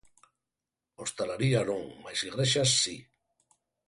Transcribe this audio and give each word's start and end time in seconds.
Hostalaría 1.01 1.61
non 1.69 1.81
mais 2.03 2.19
igrexas 2.29 2.69
si. 2.83 2.95